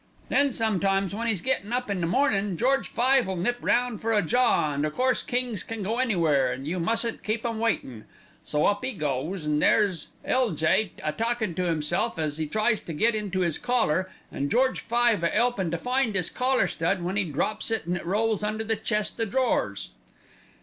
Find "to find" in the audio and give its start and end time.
15.69-16.15